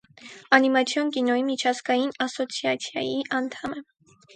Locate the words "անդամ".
3.43-3.83